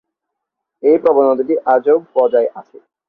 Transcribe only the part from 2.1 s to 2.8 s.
বজায় আছে।